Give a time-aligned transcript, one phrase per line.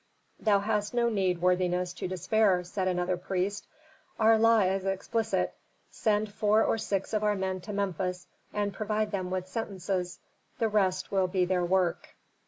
[0.39, 3.67] "Thou hast no need, worthiness, to despair," said another priest.
[4.17, 5.53] "Our law is explicit.
[5.91, 10.17] Send four or six of our men to Memphis, and provide them with sentences.
[10.57, 12.15] The rest will be their work."